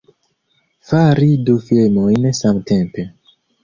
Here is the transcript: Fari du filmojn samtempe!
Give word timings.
Fari 0.87 1.29
du 1.51 1.57
filmojn 1.69 2.29
samtempe! 2.43 3.11